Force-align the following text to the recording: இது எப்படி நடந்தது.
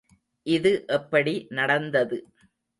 இது 0.45 0.71
எப்படி 0.87 1.33
நடந்தது. 1.51 2.19